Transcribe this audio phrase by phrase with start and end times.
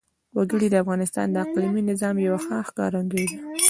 [0.37, 3.37] وګړي د افغانستان د اقلیمي نظام یوه ښه ښکارندوی ده.